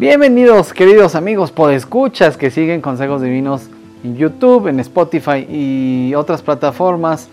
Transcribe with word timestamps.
Bienvenidos 0.00 0.72
queridos 0.72 1.14
amigos 1.14 1.52
podescuchas 1.52 2.38
que 2.38 2.50
siguen 2.50 2.80
Consejos 2.80 3.20
Divinos 3.20 3.68
en 4.02 4.16
YouTube, 4.16 4.68
en 4.68 4.80
Spotify 4.80 5.46
y 5.46 6.14
otras 6.14 6.40
plataformas. 6.40 7.28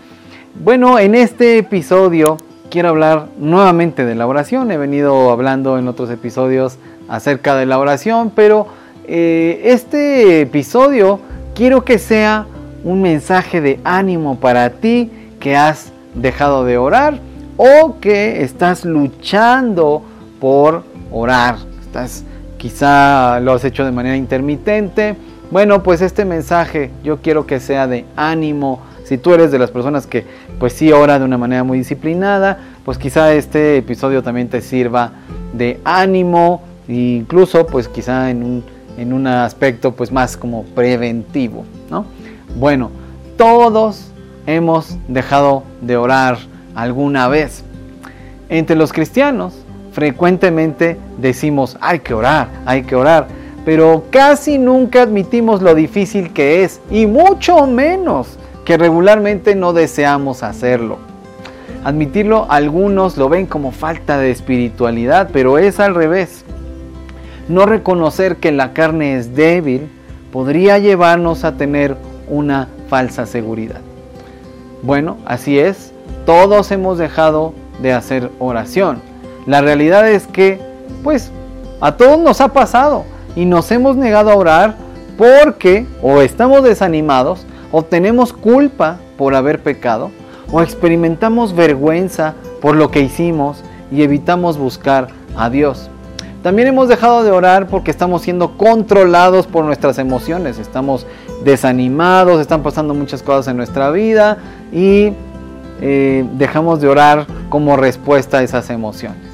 Bueno, 0.54 1.00
en 1.00 1.16
este 1.16 1.60
episodio 1.60 2.36
quiero 2.70 2.90
hablar 2.90 3.30
nuevamente 3.38 4.04
de 4.04 4.16
la 4.16 4.27
oración. 4.27 4.70
He 4.70 4.77
venido 4.77 5.32
hablando 5.32 5.77
en 5.77 5.88
otros 5.88 6.09
episodios 6.09 6.77
acerca 7.08 7.55
de 7.55 7.68
la 7.68 7.80
oración, 7.80 8.34
pero 8.36 8.68
eh, 9.08 9.62
este 9.63 10.41
episodio 10.41 11.22
quiero 11.55 11.86
que 11.86 11.98
sea 11.98 12.48
un 12.84 13.02
mensaje 13.02 13.62
de 13.62 13.80
ánimo 13.86 14.41
para 14.41 14.72
ti 14.72 15.09
que 15.40 15.55
has 15.55 15.94
dejado 16.16 16.66
de 16.66 16.77
orar 16.77 17.22
o 17.55 17.95
que 18.02 18.44
estás 18.44 18.84
luchando 18.84 20.02
por 20.41 20.84
orar. 21.09 21.59
Estás 21.80 22.26
quizá 22.57 23.39
lo 23.39 23.53
has 23.53 23.63
hecho 23.63 23.85
de 23.85 23.91
manera 23.91 24.16
intermitente. 24.16 25.16
Bueno, 25.52 25.84
pues 25.84 26.02
este 26.02 26.25
mensaje 26.25 26.91
yo 27.03 27.17
quiero 27.21 27.45
que 27.45 27.59
sea 27.59 27.88
de 27.88 28.05
ánimo. 28.16 28.81
Si 29.05 29.17
tú 29.17 29.33
eres 29.33 29.52
de 29.52 29.59
las 29.59 29.71
personas 29.71 30.05
que 30.05 30.25
pues 30.59 30.73
sí 30.73 30.91
ora 30.91 31.17
de 31.20 31.25
una 31.25 31.38
manera 31.38 31.63
muy 31.63 31.77
disciplinada, 31.77 32.59
pues 32.83 32.97
quizá 32.97 33.33
este 33.33 33.77
episodio 33.77 34.21
también 34.21 34.49
te 34.49 34.61
sirva 34.61 35.11
de 35.53 35.80
ánimo, 35.85 36.61
incluso 36.88 37.66
pues 37.67 37.88
quizá 37.88 38.30
en 38.30 38.43
un, 38.43 38.63
en 38.97 39.13
un 39.13 39.27
aspecto 39.27 39.94
pues 39.94 40.11
más 40.11 40.35
como 40.35 40.63
preventivo, 40.63 41.63
¿no? 41.89 42.05
Bueno, 42.58 42.91
todos 43.38 44.11
hemos 44.45 44.97
dejado 45.08 45.63
de 45.81 45.95
orar 45.95 46.38
alguna 46.75 47.27
vez. 47.27 47.63
Entre 48.49 48.75
los 48.75 48.91
cristianos 48.91 49.53
frecuentemente 49.98 50.96
decimos, 51.18 51.76
hay 51.82 52.02
que 52.02 52.14
orar, 52.14 52.50
hay 52.67 52.84
que 52.84 52.95
orar, 52.95 53.26
pero 53.66 54.04
casi 54.12 54.59
nunca 54.59 55.02
admitimos 55.02 55.64
lo 55.64 55.73
difícil 55.73 56.34
que 56.34 56.64
es 56.64 56.80
y 56.92 57.08
mucho 57.08 57.66
menos 57.66 58.38
que 58.64 58.78
regularmente 58.78 59.56
no 59.56 59.73
deseamos 59.73 60.44
hacerlo. 60.44 61.00
Admitirlo 61.84 62.45
algunos 62.48 63.17
lo 63.17 63.28
ven 63.28 63.48
como 63.48 63.72
falta 63.72 64.20
de 64.20 64.30
espiritualidad, 64.30 65.31
pero 65.34 65.58
es 65.58 65.80
al 65.80 65.95
revés. 65.95 66.45
No 67.48 67.66
reconocer 67.66 68.36
que 68.36 68.52
la 68.52 68.73
carne 68.73 69.17
es 69.17 69.36
débil 69.36 69.89
podría 70.32 70.78
llevarnos 70.78 71.44
a 71.44 71.58
tener 71.58 71.98
una 72.28 72.67
falsa 72.88 73.26
seguridad. 73.26 73.82
Bueno, 74.84 75.17
así 75.26 75.58
es, 75.58 75.92
todos 76.28 76.70
hemos 76.70 77.00
dejado 77.00 77.56
de 77.82 77.94
hacer 77.94 78.30
oración 78.38 79.06
la 79.48 79.62
realidad 79.62 80.08
es 80.09 80.28
que, 80.28 80.59
pues, 81.03 81.31
a 81.80 81.94
todos 81.94 82.20
nos 82.20 82.42
ha 82.42 82.50
pasado 82.50 83.06
y 83.36 83.45
nos 83.45 83.72
hemos 83.72 83.95
negado 83.95 84.30
a 84.30 84.36
orar 84.36 84.76
porque 85.17 85.88
o 86.02 86.22
estamos 86.22 86.64
desanimados 86.64 87.45
o 87.72 87.81
tenemos 87.81 88.34
culpa 88.34 88.98
por 89.17 89.36
haber 89.36 89.64
pecado 89.64 90.12
o 90.52 90.62
experimentamos 90.62 91.56
vergüenza 91.56 92.36
por 92.62 92.76
lo 92.76 92.92
que 92.92 93.00
hicimos 93.00 93.64
y 93.89 94.04
evitamos 94.04 94.58
buscar 94.58 95.08
a 95.38 95.50
Dios. 95.50 95.89
También 96.44 96.67
hemos 96.67 96.89
dejado 96.89 97.23
de 97.23 97.32
orar 97.32 97.67
porque 97.67 97.92
estamos 97.92 98.23
siendo 98.23 98.58
controlados 98.58 99.48
por 99.48 99.64
nuestras 99.66 99.98
emociones, 99.98 100.59
estamos 100.59 101.06
desanimados, 101.44 102.42
están 102.42 102.64
pasando 102.64 102.94
muchas 102.94 103.23
cosas 103.23 103.48
en 103.50 103.58
nuestra 103.58 103.92
vida 103.92 104.38
y 104.72 105.14
eh, 105.82 106.26
dejamos 106.34 106.82
de 106.82 106.88
orar 106.88 107.28
como 107.50 107.78
respuesta 107.78 108.39
a 108.39 108.44
esas 108.44 108.70
emociones. 108.70 109.27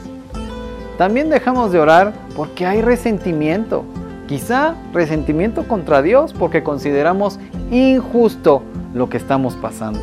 También 0.97 1.29
dejamos 1.29 1.71
de 1.71 1.79
orar 1.79 2.13
porque 2.35 2.65
hay 2.65 2.81
resentimiento. 2.81 3.83
Quizá 4.27 4.75
resentimiento 4.93 5.67
contra 5.67 6.01
Dios 6.01 6.33
porque 6.33 6.63
consideramos 6.63 7.39
injusto 7.71 8.63
lo 8.93 9.09
que 9.09 9.17
estamos 9.17 9.55
pasando. 9.55 9.99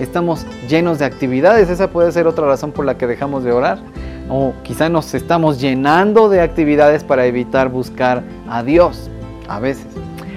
Estamos 0.00 0.46
llenos 0.68 0.98
de 0.98 1.04
actividades, 1.04 1.68
esa 1.68 1.88
puede 1.88 2.10
ser 2.12 2.26
otra 2.26 2.46
razón 2.46 2.72
por 2.72 2.84
la 2.84 2.96
que 2.96 3.06
dejamos 3.06 3.44
de 3.44 3.52
orar. 3.52 3.78
O 4.28 4.54
quizá 4.62 4.88
nos 4.88 5.12
estamos 5.14 5.60
llenando 5.60 6.28
de 6.28 6.40
actividades 6.40 7.04
para 7.04 7.26
evitar 7.26 7.68
buscar 7.68 8.22
a 8.48 8.62
Dios 8.62 9.10
a 9.48 9.60
veces. 9.60 9.86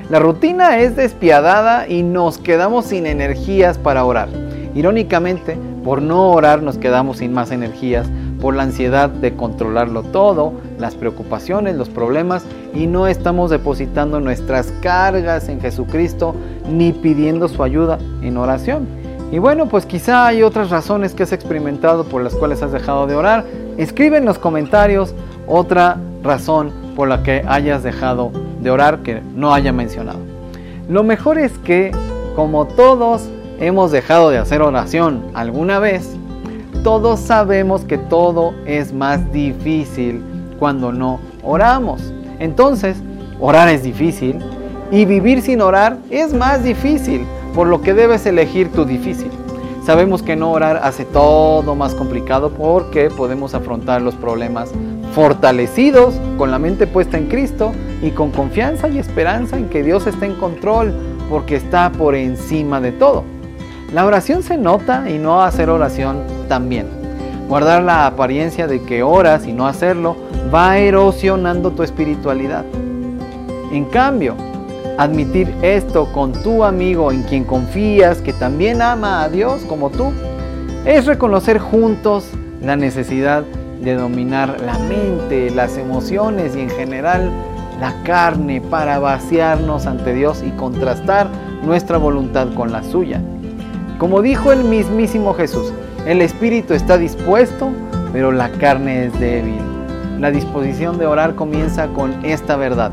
La 0.09 0.19
rutina 0.19 0.79
es 0.79 0.95
despiadada 0.95 1.87
y 1.87 2.03
nos 2.03 2.37
quedamos 2.37 2.85
sin 2.85 3.05
energías 3.05 3.77
para 3.77 4.03
orar. 4.05 4.29
Irónicamente, 4.75 5.57
por 5.83 6.01
no 6.01 6.31
orar 6.31 6.61
nos 6.61 6.77
quedamos 6.77 7.17
sin 7.17 7.33
más 7.33 7.51
energías 7.51 8.07
por 8.41 8.55
la 8.55 8.63
ansiedad 8.63 9.09
de 9.09 9.35
controlarlo 9.35 10.03
todo, 10.03 10.53
las 10.77 10.95
preocupaciones, 10.95 11.75
los 11.75 11.89
problemas 11.89 12.45
y 12.73 12.87
no 12.87 13.07
estamos 13.07 13.49
depositando 13.49 14.19
nuestras 14.19 14.71
cargas 14.81 15.49
en 15.49 15.59
Jesucristo 15.59 16.35
ni 16.69 16.91
pidiendo 16.91 17.47
su 17.47 17.63
ayuda 17.63 17.97
en 18.21 18.37
oración. 18.37 18.87
Y 19.31 19.39
bueno, 19.39 19.67
pues 19.67 19.85
quizá 19.85 20.25
hay 20.25 20.41
otras 20.43 20.69
razones 20.69 21.13
que 21.13 21.23
has 21.23 21.33
experimentado 21.33 22.05
por 22.05 22.23
las 22.23 22.33
cuales 22.33 22.61
has 22.63 22.71
dejado 22.71 23.07
de 23.07 23.15
orar. 23.15 23.43
Escribe 23.77 24.17
en 24.17 24.25
los 24.25 24.39
comentarios 24.39 25.13
otra 25.47 25.97
razón 26.23 26.71
por 26.95 27.09
la 27.09 27.23
que 27.23 27.43
hayas 27.47 27.83
dejado 27.83 28.31
de 28.61 28.71
orar 28.71 28.99
que 28.99 29.21
no 29.35 29.53
haya 29.53 29.73
mencionado. 29.73 30.19
Lo 30.87 31.03
mejor 31.03 31.37
es 31.37 31.57
que, 31.57 31.91
como 32.35 32.67
todos 32.67 33.27
hemos 33.59 33.91
dejado 33.91 34.29
de 34.29 34.37
hacer 34.37 34.61
oración 34.61 35.25
alguna 35.33 35.79
vez, 35.79 36.15
todos 36.83 37.19
sabemos 37.19 37.83
que 37.83 37.97
todo 37.97 38.53
es 38.65 38.93
más 38.93 39.31
difícil 39.31 40.21
cuando 40.59 40.91
no 40.91 41.19
oramos. 41.43 42.13
Entonces, 42.39 42.97
orar 43.39 43.69
es 43.69 43.83
difícil 43.83 44.39
y 44.91 45.05
vivir 45.05 45.41
sin 45.41 45.61
orar 45.61 45.97
es 46.09 46.33
más 46.33 46.63
difícil, 46.63 47.25
por 47.53 47.67
lo 47.67 47.81
que 47.81 47.93
debes 47.93 48.25
elegir 48.25 48.71
tu 48.71 48.85
difícil. 48.85 49.31
Sabemos 49.85 50.21
que 50.21 50.35
no 50.35 50.51
orar 50.51 50.81
hace 50.83 51.05
todo 51.05 51.73
más 51.75 51.95
complicado 51.95 52.51
porque 52.51 53.09
podemos 53.09 53.53
afrontar 53.53 54.01
los 54.01 54.15
problemas 54.15 54.71
fortalecidos, 55.13 56.15
con 56.37 56.51
la 56.51 56.59
mente 56.59 56.87
puesta 56.87 57.17
en 57.17 57.27
Cristo 57.27 57.71
y 58.01 58.11
con 58.11 58.31
confianza 58.31 58.89
y 58.89 58.99
esperanza 58.99 59.57
en 59.57 59.69
que 59.69 59.83
Dios 59.83 60.05
está 60.05 60.25
en 60.25 60.35
control 60.35 60.93
porque 61.29 61.55
está 61.55 61.91
por 61.91 62.15
encima 62.15 62.81
de 62.81 62.91
todo. 62.91 63.23
La 63.93 64.05
oración 64.05 64.43
se 64.43 64.57
nota 64.57 65.09
y 65.09 65.17
no 65.17 65.41
hacer 65.41 65.69
oración 65.69 66.36
también. 66.47 66.87
Guardar 67.47 67.83
la 67.83 68.05
apariencia 68.05 68.67
de 68.67 68.81
que 68.81 69.03
oras 69.03 69.47
y 69.47 69.53
no 69.53 69.67
hacerlo 69.67 70.17
va 70.53 70.77
erosionando 70.77 71.71
tu 71.71 71.83
espiritualidad. 71.83 72.65
En 73.71 73.85
cambio, 73.85 74.35
admitir 74.97 75.53
esto 75.61 76.11
con 76.11 76.33
tu 76.43 76.63
amigo 76.63 77.11
en 77.11 77.23
quien 77.23 77.43
confías, 77.43 78.21
que 78.21 78.33
también 78.33 78.81
ama 78.81 79.23
a 79.23 79.29
Dios 79.29 79.61
como 79.67 79.89
tú, 79.89 80.11
es 80.85 81.05
reconocer 81.05 81.59
juntos 81.59 82.29
la 82.61 82.75
necesidad 82.75 83.43
de 83.81 83.95
dominar 83.95 84.59
la 84.61 84.77
mente, 84.79 85.51
las 85.51 85.77
emociones 85.77 86.55
y 86.55 86.61
en 86.61 86.69
general 86.69 87.31
la 87.79 87.93
carne 88.03 88.59
para 88.61 88.97
vaciarnos 88.99 89.85
ante 89.85 90.13
Dios 90.13 90.43
y 90.45 90.49
contrastar 90.51 91.27
nuestra 91.63 91.97
voluntad 91.97 92.47
con 92.55 92.71
la 92.71 92.83
suya. 92.83 93.21
Como 93.99 94.21
dijo 94.21 94.51
el 94.51 94.63
mismísimo 94.63 95.33
Jesús, 95.33 95.71
el 96.07 96.21
espíritu 96.21 96.73
está 96.73 96.97
dispuesto, 96.97 97.69
pero 98.13 98.31
la 98.31 98.49
carne 98.49 99.07
es 99.07 99.19
débil. 99.19 99.59
La 100.19 100.31
disposición 100.31 100.97
de 100.97 101.05
orar 101.05 101.35
comienza 101.35 101.87
con 101.87 102.25
esta 102.25 102.55
verdad 102.55 102.91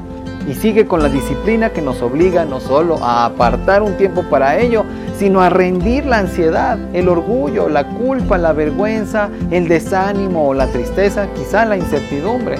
y 0.48 0.54
sigue 0.54 0.86
con 0.86 1.00
la 1.00 1.08
disciplina 1.08 1.70
que 1.70 1.80
nos 1.80 2.02
obliga 2.02 2.44
no 2.44 2.58
solo 2.58 2.98
a 3.04 3.24
apartar 3.24 3.82
un 3.82 3.96
tiempo 3.96 4.24
para 4.24 4.58
ello, 4.58 4.84
sino 5.16 5.42
a 5.42 5.48
rendir 5.48 6.04
la 6.06 6.18
ansiedad, 6.18 6.76
el 6.92 7.08
orgullo, 7.08 7.68
la 7.68 7.86
culpa, 7.86 8.36
la 8.36 8.52
vergüenza, 8.52 9.28
el 9.52 9.68
desánimo 9.68 10.48
o 10.48 10.54
la 10.54 10.66
tristeza, 10.66 11.28
quizá 11.36 11.64
la 11.64 11.76
incertidumbre, 11.76 12.56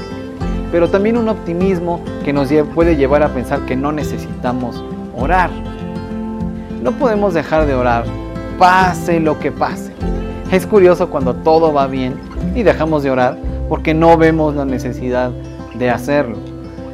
pero 0.71 0.89
también 0.89 1.17
un 1.17 1.29
optimismo 1.29 2.01
que 2.25 2.33
nos 2.33 2.49
puede 2.73 2.95
llevar 2.95 3.25
a 3.25 3.35
pensar 3.35 3.67
que 3.67 3.75
no 3.75 3.91
necesitamos 3.91 4.85
orar. 5.19 5.51
No 6.81 6.93
podemos 6.93 7.35
dejar 7.35 7.67
de 7.67 7.75
orar, 7.75 8.05
pase 8.57 9.19
lo 9.19 9.41
que 9.41 9.51
pase. 9.51 9.93
Es 10.55 10.69
curioso 10.69 11.11
cuando 11.11 11.35
todo 11.35 11.73
va 11.73 11.89
bien 11.89 12.15
y 12.55 12.63
dejamos 12.63 13.03
de 13.03 13.11
orar 13.11 13.37
porque 13.69 13.93
no 13.93 14.17
vemos 14.17 14.55
la 14.55 14.65
necesidad 14.65 15.33
de 15.77 15.91
hacerlo. 15.91 16.37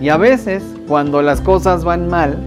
Y 0.01 0.09
a 0.09 0.17
veces, 0.17 0.65
cuando 0.89 1.21
las 1.21 1.43
cosas 1.43 1.85
van 1.85 2.09
mal, 2.09 2.39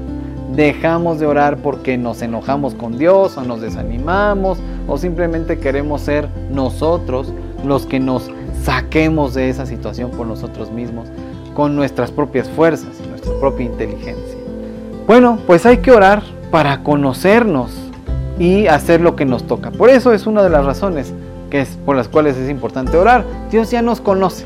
dejamos 0.55 1.19
de 1.19 1.27
orar 1.27 1.57
porque 1.57 1.99
nos 1.99 2.23
enojamos 2.23 2.73
con 2.73 2.97
Dios 2.97 3.37
o 3.37 3.43
nos 3.43 3.61
desanimamos 3.61 4.57
o 4.87 4.97
simplemente 4.97 5.59
queremos 5.59 6.01
ser 6.01 6.27
nosotros 6.49 7.31
los 7.63 7.85
que 7.85 7.99
nos 7.99 8.31
saquemos 8.63 9.35
de 9.35 9.49
esa 9.49 9.67
situación 9.67 10.09
por 10.09 10.25
nosotros 10.25 10.71
mismos 10.71 11.09
con 11.53 11.75
nuestras 11.75 12.09
propias 12.09 12.49
fuerzas 12.49 12.89
y 13.05 13.07
nuestra 13.07 13.33
propia 13.39 13.67
inteligencia. 13.67 14.39
Bueno, 15.05 15.37
pues 15.45 15.67
hay 15.67 15.77
que 15.77 15.91
orar 15.91 16.23
para 16.49 16.81
conocernos 16.81 17.82
y 18.39 18.67
hacer 18.67 19.01
lo 19.01 19.15
que 19.15 19.25
nos 19.25 19.43
toca. 19.43 19.71
Por 19.71 19.89
eso 19.89 20.13
es 20.13 20.27
una 20.27 20.43
de 20.43 20.49
las 20.49 20.65
razones 20.65 21.13
que 21.49 21.61
es 21.61 21.77
por 21.85 21.95
las 21.95 22.07
cuales 22.07 22.35
es 22.37 22.49
importante 22.49 22.97
orar. 22.97 23.23
Dios 23.51 23.69
ya 23.69 23.81
nos 23.81 24.01
conoce, 24.01 24.45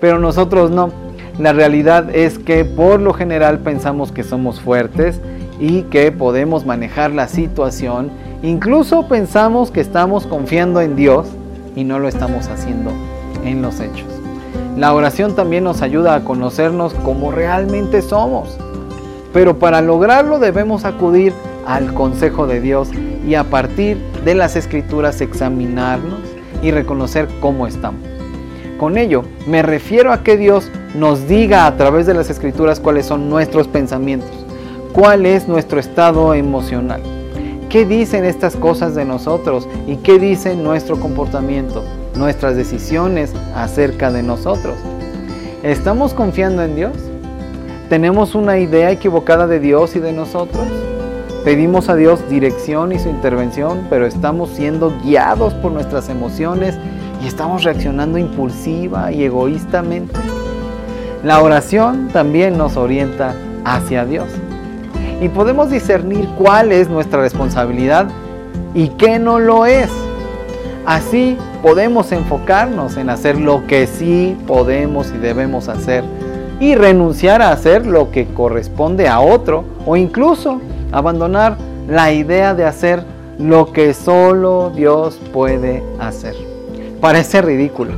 pero 0.00 0.18
nosotros 0.18 0.70
no. 0.70 0.90
La 1.38 1.52
realidad 1.52 2.14
es 2.14 2.38
que 2.38 2.64
por 2.64 3.00
lo 3.00 3.12
general 3.12 3.58
pensamos 3.58 4.12
que 4.12 4.22
somos 4.22 4.60
fuertes 4.60 5.20
y 5.58 5.82
que 5.82 6.12
podemos 6.12 6.64
manejar 6.64 7.12
la 7.12 7.28
situación. 7.28 8.10
Incluso 8.42 9.06
pensamos 9.06 9.70
que 9.70 9.80
estamos 9.80 10.26
confiando 10.26 10.80
en 10.80 10.96
Dios 10.96 11.26
y 11.76 11.84
no 11.84 11.98
lo 11.98 12.08
estamos 12.08 12.48
haciendo 12.48 12.90
en 13.44 13.60
los 13.60 13.80
hechos. 13.80 14.08
La 14.76 14.94
oración 14.94 15.34
también 15.34 15.64
nos 15.64 15.82
ayuda 15.82 16.14
a 16.14 16.24
conocernos 16.24 16.94
como 16.94 17.32
realmente 17.32 18.00
somos. 18.00 18.56
Pero 19.32 19.58
para 19.58 19.82
lograrlo 19.82 20.38
debemos 20.38 20.84
acudir 20.84 21.34
al 21.66 21.94
consejo 21.94 22.46
de 22.46 22.60
Dios 22.60 22.90
y 23.26 23.34
a 23.34 23.44
partir 23.44 23.98
de 24.24 24.34
las 24.34 24.56
escrituras 24.56 25.20
examinarnos 25.20 26.20
y 26.62 26.70
reconocer 26.70 27.28
cómo 27.40 27.66
estamos. 27.66 28.00
Con 28.78 28.96
ello 28.96 29.24
me 29.46 29.62
refiero 29.62 30.12
a 30.12 30.22
que 30.22 30.36
Dios 30.36 30.70
nos 30.94 31.28
diga 31.28 31.66
a 31.66 31.76
través 31.76 32.06
de 32.06 32.14
las 32.14 32.30
escrituras 32.30 32.80
cuáles 32.80 33.06
son 33.06 33.28
nuestros 33.28 33.68
pensamientos, 33.68 34.30
cuál 34.92 35.26
es 35.26 35.48
nuestro 35.48 35.78
estado 35.78 36.34
emocional, 36.34 37.02
qué 37.68 37.84
dicen 37.84 38.24
estas 38.24 38.56
cosas 38.56 38.94
de 38.94 39.04
nosotros 39.04 39.68
y 39.86 39.96
qué 39.96 40.18
dice 40.18 40.56
nuestro 40.56 40.98
comportamiento, 40.98 41.84
nuestras 42.16 42.56
decisiones 42.56 43.32
acerca 43.54 44.10
de 44.10 44.22
nosotros. 44.22 44.76
¿Estamos 45.62 46.14
confiando 46.14 46.62
en 46.62 46.74
Dios? 46.74 46.92
¿Tenemos 47.90 48.34
una 48.34 48.58
idea 48.58 48.90
equivocada 48.90 49.46
de 49.46 49.60
Dios 49.60 49.94
y 49.94 49.98
de 49.98 50.12
nosotros? 50.12 50.66
Pedimos 51.44 51.88
a 51.88 51.96
Dios 51.96 52.20
dirección 52.28 52.92
y 52.92 52.98
su 52.98 53.08
intervención, 53.08 53.86
pero 53.88 54.04
estamos 54.04 54.50
siendo 54.50 54.92
guiados 55.02 55.54
por 55.54 55.72
nuestras 55.72 56.10
emociones 56.10 56.76
y 57.24 57.26
estamos 57.26 57.64
reaccionando 57.64 58.18
impulsiva 58.18 59.10
y 59.10 59.24
egoístamente. 59.24 60.12
La 61.24 61.40
oración 61.42 62.08
también 62.12 62.58
nos 62.58 62.76
orienta 62.76 63.34
hacia 63.64 64.04
Dios 64.04 64.28
y 65.22 65.30
podemos 65.30 65.70
discernir 65.70 66.28
cuál 66.36 66.72
es 66.72 66.90
nuestra 66.90 67.22
responsabilidad 67.22 68.08
y 68.74 68.88
qué 68.88 69.18
no 69.18 69.38
lo 69.38 69.64
es. 69.64 69.88
Así 70.84 71.38
podemos 71.62 72.12
enfocarnos 72.12 72.98
en 72.98 73.08
hacer 73.08 73.40
lo 73.40 73.66
que 73.66 73.86
sí 73.86 74.36
podemos 74.46 75.10
y 75.10 75.16
debemos 75.16 75.68
hacer 75.68 76.04
y 76.58 76.74
renunciar 76.74 77.40
a 77.40 77.52
hacer 77.52 77.86
lo 77.86 78.10
que 78.10 78.26
corresponde 78.26 79.08
a 79.08 79.20
otro 79.20 79.64
o 79.86 79.96
incluso 79.96 80.60
abandonar 80.92 81.56
la 81.88 82.12
idea 82.12 82.54
de 82.54 82.64
hacer 82.64 83.02
lo 83.38 83.72
que 83.72 83.94
solo 83.94 84.70
Dios 84.74 85.20
puede 85.32 85.82
hacer. 85.98 86.34
Parece 87.00 87.40
ridículo, 87.42 87.92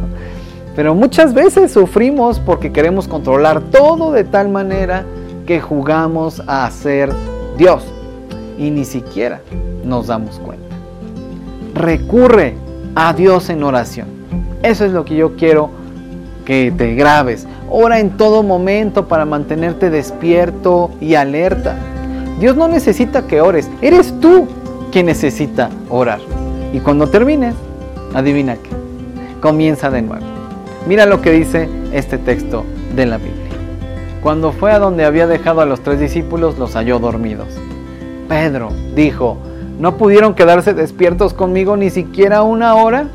pero 0.76 0.94
muchas 0.94 1.34
veces 1.34 1.72
sufrimos 1.72 2.38
porque 2.38 2.72
queremos 2.72 3.08
controlar 3.08 3.60
todo 3.60 4.12
de 4.12 4.24
tal 4.24 4.48
manera 4.48 5.04
que 5.46 5.60
jugamos 5.60 6.42
a 6.46 6.70
ser 6.70 7.10
Dios 7.58 7.84
y 8.58 8.70
ni 8.70 8.84
siquiera 8.84 9.40
nos 9.84 10.06
damos 10.06 10.38
cuenta. 10.38 10.62
Recurre 11.74 12.54
a 12.94 13.12
Dios 13.12 13.50
en 13.50 13.64
oración. 13.64 14.06
Eso 14.62 14.84
es 14.84 14.92
lo 14.92 15.04
que 15.04 15.16
yo 15.16 15.36
quiero 15.36 15.70
que 16.44 16.72
te 16.76 16.94
grabes. 16.94 17.46
Ora 17.68 17.98
en 17.98 18.10
todo 18.16 18.42
momento 18.42 19.08
para 19.08 19.24
mantenerte 19.24 19.90
despierto 19.90 20.90
y 21.00 21.14
alerta. 21.14 21.76
Dios 22.38 22.56
no 22.56 22.68
necesita 22.68 23.26
que 23.26 23.40
ores, 23.40 23.70
eres 23.80 24.18
tú 24.20 24.48
quien 24.90 25.06
necesita 25.06 25.70
orar. 25.88 26.20
Y 26.72 26.80
cuando 26.80 27.08
termines, 27.08 27.54
adivina 28.14 28.56
qué, 28.56 28.70
comienza 29.40 29.90
de 29.90 30.02
nuevo. 30.02 30.24
Mira 30.86 31.06
lo 31.06 31.20
que 31.20 31.30
dice 31.30 31.68
este 31.92 32.18
texto 32.18 32.64
de 32.94 33.06
la 33.06 33.18
Biblia. 33.18 33.42
Cuando 34.22 34.52
fue 34.52 34.72
a 34.72 34.78
donde 34.78 35.04
había 35.04 35.26
dejado 35.26 35.60
a 35.60 35.66
los 35.66 35.80
tres 35.80 35.98
discípulos, 35.98 36.58
los 36.58 36.74
halló 36.74 36.98
dormidos. 36.98 37.48
Pedro 38.28 38.70
dijo, 38.94 39.36
¿no 39.78 39.96
pudieron 39.96 40.34
quedarse 40.34 40.74
despiertos 40.74 41.34
conmigo 41.34 41.76
ni 41.76 41.90
siquiera 41.90 42.42
una 42.42 42.74
hora? 42.74 43.08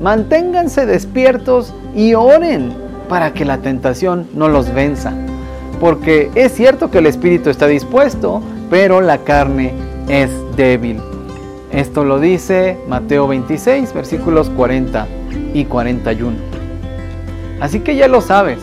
Manténganse 0.00 0.86
despiertos 0.86 1.74
y 1.94 2.14
oren 2.14 2.72
para 3.08 3.32
que 3.32 3.44
la 3.44 3.58
tentación 3.58 4.28
no 4.34 4.48
los 4.48 4.72
venza. 4.72 5.12
Porque 5.80 6.30
es 6.34 6.52
cierto 6.52 6.90
que 6.90 6.98
el 6.98 7.06
espíritu 7.06 7.50
está 7.50 7.66
dispuesto, 7.66 8.42
pero 8.70 9.00
la 9.00 9.18
carne 9.18 9.72
es 10.08 10.30
débil. 10.56 11.00
Esto 11.70 12.04
lo 12.04 12.18
dice 12.18 12.78
Mateo 12.88 13.26
26, 13.28 13.92
versículos 13.92 14.48
40 14.50 15.06
y 15.52 15.64
41. 15.64 16.36
Así 17.60 17.80
que 17.80 17.96
ya 17.96 18.08
lo 18.08 18.20
sabes, 18.20 18.58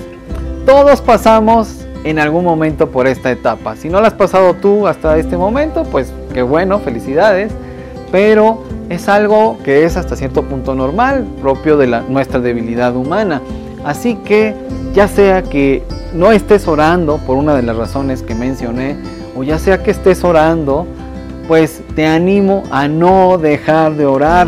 todos 0.66 1.02
pasamos 1.02 1.86
en 2.04 2.20
algún 2.20 2.44
momento 2.44 2.90
por 2.90 3.08
esta 3.08 3.32
etapa. 3.32 3.76
Si 3.76 3.90
no 3.90 4.02
la 4.02 4.08
has 4.08 4.14
pasado 4.14 4.54
tú 4.56 4.88
hasta 4.88 5.18
este 5.18 5.38
momento, 5.38 5.84
pues 5.84 6.14
qué 6.34 6.42
bueno, 6.42 6.80
felicidades. 6.80 7.52
Pero 8.12 8.64
es 8.90 9.10
algo 9.10 9.58
que 9.64 9.86
es 9.86 9.98
hasta 9.98 10.16
cierto 10.16 10.44
punto 10.44 10.76
normal, 10.76 11.26
propio 11.42 11.78
de 11.78 11.88
la, 11.88 12.02
nuestra 12.02 12.40
debilidad 12.40 12.96
humana. 12.96 13.42
Así 13.84 14.16
que 14.16 14.54
ya 14.94 15.08
sea 15.08 15.44
que 15.44 15.84
no 16.14 16.32
estés 16.32 16.68
orando 16.68 17.18
por 17.18 17.38
una 17.38 17.56
de 17.56 17.64
las 17.64 17.76
razones 17.76 18.22
que 18.22 18.36
mencioné, 18.36 18.96
o 19.36 19.44
ya 19.44 19.58
sea 19.58 19.82
que 19.82 19.92
estés 19.92 20.24
orando, 20.24 20.86
pues 21.48 21.82
te 21.96 22.06
animo 22.06 22.64
a 22.72 22.88
no 22.88 23.38
dejar 23.38 23.96
de 23.96 24.06
orar, 24.06 24.48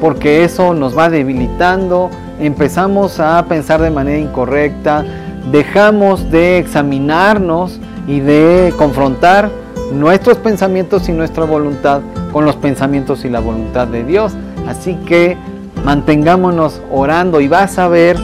porque 0.00 0.44
eso 0.44 0.74
nos 0.74 0.96
va 0.96 1.10
debilitando, 1.10 2.10
empezamos 2.40 3.20
a 3.20 3.44
pensar 3.46 3.80
de 3.82 3.90
manera 3.90 4.18
incorrecta, 4.18 5.04
dejamos 5.52 6.30
de 6.30 6.58
examinarnos 6.58 7.78
y 8.06 8.20
de 8.20 8.72
confrontar 8.76 9.50
nuestros 9.92 10.38
pensamientos 10.38 11.08
y 11.08 11.12
nuestra 11.12 11.44
voluntad 11.44 12.00
con 12.32 12.44
los 12.44 12.56
pensamientos 12.56 13.24
y 13.24 13.28
la 13.28 13.40
voluntad 13.40 13.88
de 13.88 14.04
Dios. 14.04 14.32
Así 14.66 14.94
que 15.06 15.36
mantengámonos 15.84 16.80
orando 16.90 17.40
y 17.40 17.48
vas 17.48 17.78
a 17.78 17.88
ver 17.88 18.16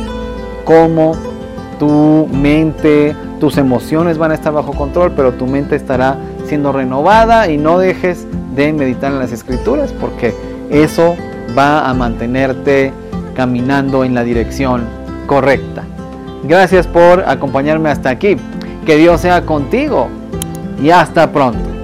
cómo 0.64 1.16
tu 1.78 2.28
mente, 2.32 3.14
tus 3.40 3.56
emociones 3.58 4.18
van 4.18 4.30
a 4.30 4.34
estar 4.34 4.52
bajo 4.52 4.72
control, 4.72 5.12
pero 5.14 5.32
tu 5.32 5.46
mente 5.46 5.76
estará 5.76 6.16
siendo 6.46 6.72
renovada 6.72 7.50
y 7.50 7.58
no 7.58 7.78
dejes 7.78 8.26
de 8.54 8.72
meditar 8.72 9.12
en 9.12 9.18
las 9.18 9.32
escrituras 9.32 9.92
porque 9.92 10.34
eso 10.70 11.16
va 11.56 11.88
a 11.88 11.94
mantenerte 11.94 12.92
caminando 13.34 14.04
en 14.04 14.14
la 14.14 14.24
dirección 14.24 14.84
correcta. 15.26 15.84
Gracias 16.44 16.86
por 16.86 17.20
acompañarme 17.28 17.90
hasta 17.90 18.10
aquí. 18.10 18.36
Que 18.84 18.96
Dios 18.96 19.20
sea 19.20 19.42
contigo 19.42 20.08
y 20.82 20.90
hasta 20.90 21.32
pronto. 21.32 21.75